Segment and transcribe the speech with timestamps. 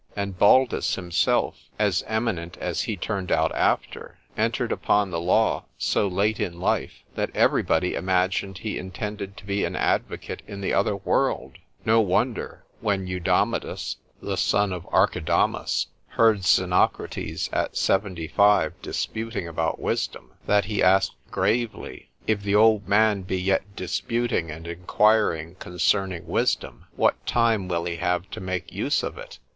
[0.15, 6.07] —And Baldus himself, as eminent as he turned out after, entered upon the law so
[6.07, 10.73] late in life, that every body imagined he intended to be an advocate in the
[10.73, 18.73] other world: no wonder, when Eudamidas, the son of Archidamas, heard Xenocrates at seventy five
[18.81, 25.57] disputing about wisdom, that he asked gravely,—_If the old man be yet disputing and enquiring
[25.59, 29.37] concerning wisdom,—what time will he have to make use of it?